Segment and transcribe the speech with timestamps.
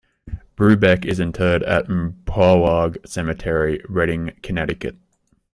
[0.55, 4.95] Brubeck is interred at Umpawaug Cemetery in Redding, Connecticut.